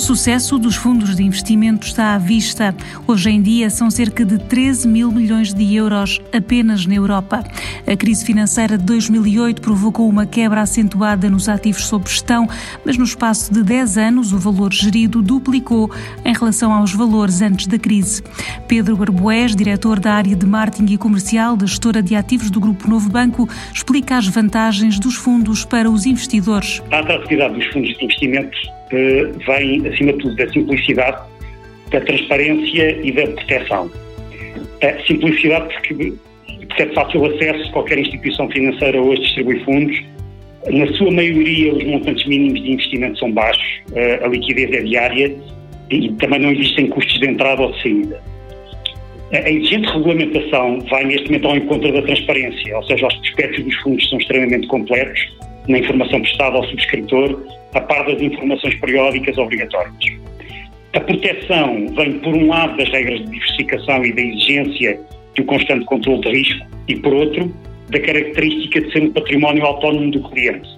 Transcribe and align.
sucesso 0.00 0.58
dos 0.58 0.76
fundos 0.76 1.14
de 1.14 1.22
investimento 1.22 1.86
está 1.86 2.14
à 2.14 2.18
vista. 2.18 2.74
Hoje 3.06 3.30
em 3.30 3.42
dia 3.42 3.68
são 3.68 3.90
cerca 3.90 4.24
de 4.24 4.38
13 4.38 4.88
mil 4.88 5.12
milhões 5.12 5.52
de 5.52 5.74
euros 5.74 6.18
apenas 6.32 6.86
na 6.86 6.94
Europa. 6.94 7.44
A 7.86 7.96
crise 7.96 8.24
financeira 8.24 8.78
de 8.78 8.84
2008 8.84 9.60
provocou 9.60 10.08
uma 10.08 10.24
quebra 10.24 10.62
acentuada 10.62 11.28
nos 11.28 11.48
ativos 11.48 11.84
sob 11.84 12.08
gestão, 12.08 12.48
mas 12.84 12.96
no 12.96 13.04
espaço 13.04 13.52
de 13.52 13.62
10 13.62 13.98
anos 13.98 14.32
o 14.32 14.38
valor 14.38 14.72
gerido 14.72 15.20
duplicou 15.20 15.90
em 16.24 16.32
relação 16.32 16.72
aos 16.72 16.94
valores 16.94 17.42
antes 17.42 17.66
da 17.66 17.78
crise. 17.78 18.22
Pedro 18.66 18.96
Barboés, 18.96 19.54
diretor 19.54 20.00
da 20.00 20.14
área 20.14 20.34
de 20.34 20.46
marketing 20.46 20.94
e 20.94 20.98
comercial 20.98 21.56
da 21.56 21.66
gestora 21.66 22.02
de 22.02 22.16
ativos 22.16 22.50
do 22.50 22.58
Grupo 22.58 22.88
Novo 22.88 23.10
Banco, 23.10 23.48
explica 23.72 24.16
as 24.16 24.26
vantagens 24.26 24.98
dos 24.98 25.14
fundos 25.14 25.64
para 25.64 25.90
os 25.90 26.06
investidores. 26.06 26.82
A 26.90 27.00
atratividade 27.00 27.54
dos 27.54 27.66
fundos 27.66 27.96
de 27.98 28.04
investimento 28.04 28.79
vem, 28.90 29.86
acima 29.86 30.12
de 30.12 30.18
tudo, 30.18 30.36
da 30.36 30.48
simplicidade, 30.50 31.18
da 31.90 32.00
transparência 32.00 33.00
e 33.02 33.12
da 33.12 33.26
proteção. 33.26 33.90
A 34.82 35.06
simplicidade 35.06 35.74
porque, 35.74 36.12
é 36.78 36.86
fácil 36.86 37.26
acesso, 37.26 37.70
qualquer 37.72 37.98
instituição 37.98 38.48
financeira 38.48 39.00
hoje 39.00 39.22
distribui 39.22 39.60
fundos, 39.60 40.00
na 40.68 40.86
sua 40.94 41.10
maioria 41.10 41.74
os 41.74 41.84
montantes 41.84 42.26
mínimos 42.26 42.62
de 42.62 42.72
investimento 42.72 43.18
são 43.18 43.32
baixos, 43.32 43.82
a 44.22 44.28
liquidez 44.28 44.70
é 44.72 44.82
diária 44.82 45.36
e 45.90 46.12
também 46.12 46.38
não 46.38 46.52
existem 46.52 46.86
custos 46.88 47.18
de 47.18 47.26
entrada 47.26 47.62
ou 47.62 47.72
de 47.72 47.82
saída. 47.82 48.20
A 49.32 49.48
exigente 49.48 49.88
regulamentação 49.88 50.80
vai 50.90 51.04
neste 51.04 51.26
momento 51.26 51.48
ao 51.48 51.56
encontro 51.56 51.92
da 51.92 52.02
transparência, 52.02 52.76
ou 52.76 52.82
seja, 52.84 53.06
os 53.06 53.14
prospectos 53.14 53.64
dos 53.64 53.74
fundos 53.76 54.08
são 54.08 54.18
extremamente 54.18 54.66
completos 54.66 55.20
na 55.68 55.78
informação 55.78 56.20
prestada 56.20 56.56
ao 56.56 56.64
subscritor, 56.64 57.40
a 57.74 57.80
par 57.80 58.06
das 58.06 58.20
informações 58.20 58.74
periódicas 58.76 59.36
obrigatórias. 59.38 59.94
A 60.92 61.00
proteção 61.00 61.86
vem, 61.94 62.18
por 62.18 62.34
um 62.34 62.48
lado, 62.48 62.76
das 62.76 62.88
regras 62.88 63.20
de 63.20 63.26
diversificação 63.26 64.04
e 64.04 64.12
da 64.12 64.22
exigência 64.22 65.00
do 65.36 65.44
constante 65.44 65.84
controle 65.84 66.20
de 66.20 66.30
risco 66.30 66.66
e, 66.88 66.96
por 66.96 67.12
outro, 67.12 67.54
da 67.90 68.00
característica 68.00 68.80
de 68.80 68.92
ser 68.92 69.02
um 69.02 69.12
património 69.12 69.64
autónomo 69.64 70.10
do 70.10 70.22
cliente. 70.30 70.68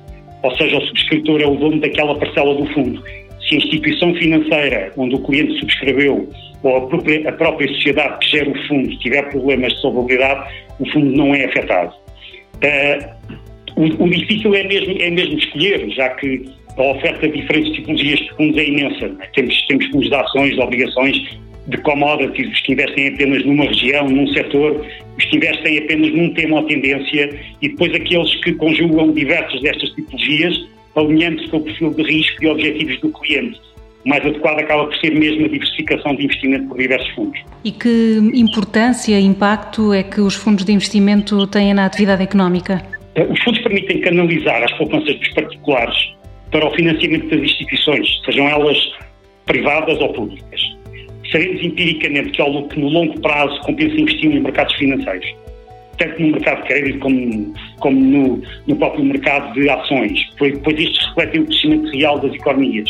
Ou 0.43 0.55
seja, 0.57 0.77
o 0.77 0.87
subscritor 0.87 1.41
é 1.41 1.47
o 1.47 1.55
dono 1.55 1.81
daquela 1.81 2.15
parcela 2.19 2.55
do 2.55 2.67
fundo. 2.75 3.03
Se 3.49 3.55
a 3.55 3.59
instituição 3.59 4.15
financeira 4.15 4.93
onde 4.97 5.15
o 5.15 5.19
cliente 5.21 5.59
subscreveu 5.61 6.29
ou 6.63 6.77
a 6.77 6.87
própria, 6.87 7.29
a 7.29 7.33
própria 7.33 7.69
sociedade 7.69 8.19
que 8.21 8.37
gera 8.37 8.51
o 8.51 8.69
fundo 8.69 8.97
tiver 8.99 9.23
problemas 9.31 9.73
de 9.73 9.81
solvabilidade, 9.81 10.49
o 10.79 10.91
fundo 10.91 11.11
não 11.17 11.35
é 11.35 11.45
afetado. 11.45 11.93
Uh, 12.57 13.33
o, 13.77 14.05
o, 14.05 14.11
difícil 14.11 14.55
é 14.55 14.65
mesmo, 14.65 15.01
é 15.01 15.11
mesmo 15.11 15.39
escolher, 15.39 15.91
já 15.91 16.11
que 16.11 16.45
a 16.77 16.83
oferta 16.83 17.29
de 17.29 17.41
diferentes 17.41 17.73
tipologias 17.73 18.19
de 18.21 18.31
fundos 18.35 18.57
é 18.57 18.67
imensa. 18.67 19.11
Temos, 19.35 19.67
temos 19.67 19.87
fundos 19.87 20.09
de 20.09 20.15
ações, 20.15 20.55
de 20.55 20.61
obrigações, 20.61 21.39
de 21.67 21.79
commodities, 21.79 22.51
os 22.51 22.61
que 22.61 22.73
investem 22.73 23.09
apenas 23.09 23.45
numa 23.45 23.65
região, 23.65 24.09
num 24.09 24.27
setor, 24.29 24.85
os 25.17 25.25
que 25.27 25.37
investem 25.37 25.79
apenas 25.79 26.13
num 26.13 26.33
tema 26.35 26.61
ou 26.61 26.67
tendência, 26.67 27.39
e 27.61 27.69
depois 27.69 27.95
aqueles 27.95 28.35
que 28.37 28.53
conjugam 28.55 29.13
diversas 29.13 29.61
destas 29.61 29.91
tipologias, 29.91 30.67
alinhando-se 30.97 31.49
com 31.49 31.59
o 31.59 31.61
perfil 31.63 31.95
de 31.95 32.03
risco 32.03 32.45
e 32.45 32.49
objetivos 32.49 33.01
do 33.01 33.11
cliente. 33.11 33.61
O 34.05 34.09
mais 34.09 34.27
adequado 34.27 34.59
acaba 34.59 34.87
por 34.87 34.97
ser 34.97 35.15
mesmo 35.15 35.45
a 35.45 35.49
diversificação 35.49 36.17
de 36.17 36.25
investimento 36.25 36.67
por 36.67 36.79
diversos 36.79 37.09
fundos. 37.11 37.41
E 37.65 37.71
que 37.71 38.19
importância 38.35 39.19
e 39.19 39.25
impacto 39.25 39.93
é 39.93 40.03
que 40.03 40.21
os 40.21 40.35
fundos 40.35 40.65
de 40.65 40.73
investimento 40.73 41.47
têm 41.47 41.73
na 41.73 41.87
atividade 41.87 42.25
económica? 42.25 42.83
Eh, 43.15 43.25
os 43.31 43.41
fundos 43.43 43.61
permitem 43.61 44.01
canalizar 44.01 44.61
as 44.65 44.73
poupanças 44.73 45.15
dos 45.15 45.29
particulares 45.29 46.13
para 46.53 46.67
o 46.67 46.71
financiamento 46.75 47.29
das 47.29 47.41
instituições, 47.41 48.21
sejam 48.25 48.49
elas 48.49 48.79
privadas 49.47 49.99
ou 50.01 50.13
públicas. 50.13 50.61
Sabemos 51.33 51.65
empiricamente 51.65 52.31
que, 52.31 52.43
ao, 52.43 52.69
que 52.69 52.79
no 52.79 52.89
longo 52.89 53.21
prazo 53.21 53.59
compensa 53.63 53.97
investir 53.97 54.31
nos 54.31 54.43
mercados 54.43 54.75
financeiros, 54.75 55.27
tanto 55.99 56.23
no 56.23 56.29
mercado 56.29 56.63
de 56.63 56.69
crédito 56.69 56.99
como, 57.01 57.55
como 57.81 57.99
no, 57.99 58.43
no, 58.67 58.77
próprio 58.77 59.05
mercado 59.05 59.53
de 59.55 59.69
ações, 59.69 60.31
pois, 60.39 60.57
pois 60.59 60.79
estes 60.79 61.07
refletem 61.07 61.41
o 61.41 61.47
crescimento 61.47 61.91
real 61.91 62.19
das 62.21 62.35
economias. 62.35 62.89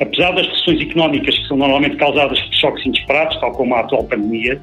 Apesar 0.00 0.32
das 0.32 0.46
pressões 0.46 0.80
económicas 0.80 1.38
que 1.38 1.46
são 1.46 1.56
normalmente 1.58 1.96
causadas 1.96 2.40
por 2.40 2.54
choques 2.54 2.86
inesperados, 2.86 3.38
tal 3.40 3.52
como 3.52 3.74
a 3.74 3.80
atual 3.80 4.04
pandemia, 4.04 4.60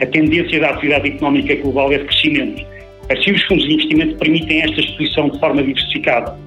a 0.00 0.06
tendência 0.06 0.58
da 0.58 0.70
atividade 0.70 1.08
económica 1.08 1.54
global 1.56 1.92
é 1.92 1.98
de 1.98 2.04
crescimento 2.04 2.74
Assim, 3.10 3.32
os 3.32 3.42
fundos 3.44 3.64
de 3.66 3.74
investimento 3.74 4.16
permitem 4.16 4.62
esta 4.62 4.80
exposição 4.80 5.28
de 5.28 5.38
forma 5.38 5.62
diversificada. 5.62 6.38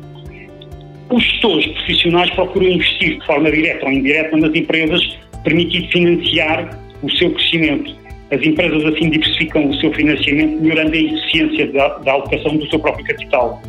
Os 1.10 1.24
gestores 1.24 1.68
profissionais 1.68 2.30
procuram 2.32 2.68
investir 2.68 3.20
de 3.20 3.26
forma 3.26 3.50
direta 3.50 3.86
ou 3.86 3.92
indireta 3.92 4.36
nas 4.38 4.54
empresas, 4.54 5.18
permitindo 5.44 5.88
financiar 5.90 6.80
o 7.02 7.10
seu 7.12 7.32
crescimento. 7.32 7.96
As 8.32 8.46
empresas 8.46 8.84
assim 8.86 9.10
diversificam 9.10 9.70
o 9.70 9.76
seu 9.76 9.94
financiamento, 9.94 10.62
melhorando 10.62 10.94
a 10.94 10.98
eficiência 10.98 11.68
da, 11.72 11.88
da 12.00 12.12
alocação 12.12 12.58
do 12.58 12.70
seu 12.70 12.80
próprio 12.80 13.06
capital. 13.06 13.62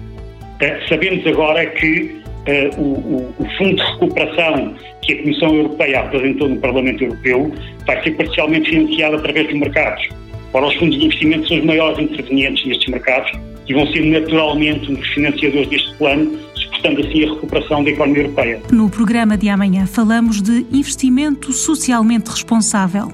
Uh, 0.61 0.89
sabemos 0.89 1.25
agora 1.27 1.65
que 1.67 2.21
uh, 2.49 2.81
o, 2.81 3.35
o, 3.39 3.49
Fundo 3.57 3.77
de 3.77 3.83
Recuperação 3.83 4.75
que 5.03 5.13
a 5.13 5.19
Comissão 5.19 5.55
Europeia 5.55 6.01
apresentou 6.01 6.49
no 6.49 6.57
Parlamento 6.57 7.05
Europeu 7.05 7.53
vai 7.87 8.03
ser 8.03 8.11
parcialmente 8.13 8.71
financiado 8.71 9.17
através 9.17 9.47
dos 9.47 9.61
mercados. 9.61 10.09
Ora, 10.53 10.67
os 10.67 10.75
fundos 10.75 10.99
de 10.99 11.05
investimento 11.05 11.47
são 11.47 11.59
os 11.59 11.65
maiores 11.65 11.99
intervenientes 12.01 12.67
nestes 12.67 12.89
mercados 12.89 13.31
e 13.69 13.75
vão 13.75 13.87
ser 13.93 14.01
naturalmente 14.01 14.91
um 14.91 14.95
dos 14.95 15.09
financiadores 15.09 15.69
deste 15.69 15.95
plano, 15.95 16.39
suportando 16.79 17.01
assim 17.01 17.25
a 17.25 17.35
recuperação 17.35 17.85
da 17.85 17.91
economia 17.91 18.23
europeia. 18.23 18.63
No 18.71 18.89
programa 18.89 19.37
de 19.37 19.49
amanhã 19.49 19.87
falamos 19.87 20.41
de 20.41 20.67
investimento 20.73 21.53
socialmente 21.53 22.31
responsável. 22.31 23.13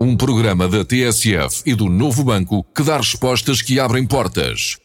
Um 0.00 0.16
programa 0.16 0.66
da 0.68 0.84
TSF 0.84 1.62
e 1.66 1.74
do 1.74 1.88
Novo 1.88 2.24
Banco 2.24 2.64
que 2.74 2.82
dá 2.82 2.96
respostas 2.96 3.60
que 3.60 3.78
abrem 3.78 4.06
portas. 4.06 4.78